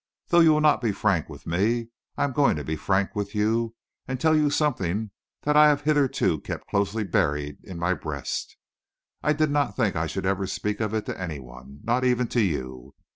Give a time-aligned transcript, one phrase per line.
[0.29, 3.35] Though you will not be frank with me, I am going to be frank with
[3.35, 3.75] you
[4.07, 5.11] and tell you something
[5.43, 8.57] that I have hitherto kept closely buried in my breast.
[9.21, 12.25] I did not think I should ever speak of it to any one, not even
[12.29, 12.95] to you.